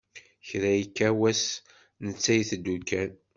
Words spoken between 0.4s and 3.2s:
Kra yekka wass netta iteddu kan.